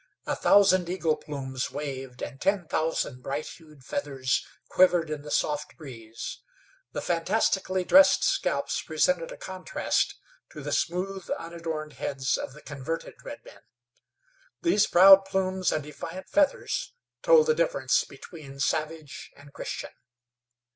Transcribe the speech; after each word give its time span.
A 0.25 0.35
thousand 0.35 0.89
eagle 0.89 1.15
plumes 1.15 1.69
waved, 1.69 2.23
and 2.23 2.41
ten 2.41 2.67
thousand 2.67 3.21
bright 3.21 3.45
hued 3.45 3.83
feathers 3.83 4.43
quivered 4.67 5.11
in 5.11 5.21
the 5.21 5.29
soft 5.29 5.77
breeze. 5.77 6.39
The 6.91 7.03
fantastically 7.03 7.83
dressed 7.83 8.23
scalps 8.23 8.81
presented 8.81 9.31
a 9.31 9.37
contrast 9.37 10.15
to 10.53 10.61
the 10.63 10.71
smooth, 10.71 11.29
unadorned 11.29 11.93
heads 11.93 12.35
of 12.35 12.53
the 12.53 12.63
converted 12.63 13.23
redmen. 13.23 13.61
These 14.63 14.87
proud 14.87 15.23
plumes 15.25 15.71
and 15.71 15.83
defiant 15.83 16.27
feathers 16.29 16.95
told 17.21 17.45
the 17.45 17.53
difference 17.53 18.03
between 18.03 18.59
savage 18.59 19.29
and 19.35 19.53
Christian. 19.53 19.91